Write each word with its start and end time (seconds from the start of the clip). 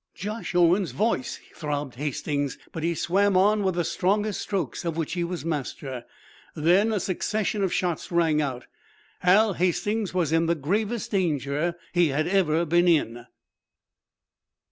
"Josh 0.15 0.55
Owen's 0.55 0.93
voice!" 0.93 1.39
throbbed 1.53 1.93
Hastings, 1.93 2.57
but 2.71 2.81
he 2.81 2.95
swam 2.95 3.37
on 3.37 3.61
with 3.61 3.75
the 3.75 3.83
strongest 3.83 4.41
strokes 4.41 4.83
of 4.83 4.97
which 4.97 5.13
he 5.13 5.23
was 5.23 5.45
master. 5.45 6.05
Then 6.55 6.91
a 6.91 6.99
succession 6.99 7.63
of 7.63 7.71
shots 7.71 8.11
rang 8.11 8.41
out. 8.41 8.65
Hal 9.19 9.53
Hastings 9.53 10.11
was 10.11 10.31
in 10.31 10.47
the 10.47 10.55
gravest 10.55 11.11
danger 11.11 11.75
he 11.93 12.07
had 12.07 12.25
ever 12.27 12.65
been 12.65 12.87
in. 12.87 13.27